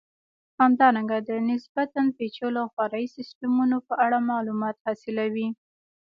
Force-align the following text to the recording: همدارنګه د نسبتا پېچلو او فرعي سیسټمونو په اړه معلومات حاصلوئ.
همدارنګه 0.61 1.17
د 1.29 1.31
نسبتا 1.49 2.01
پېچلو 2.17 2.59
او 2.63 2.69
فرعي 2.75 3.07
سیسټمونو 3.17 3.77
په 3.87 3.93
اړه 4.05 4.17
معلومات 4.31 4.75
حاصلوئ. 4.85 5.47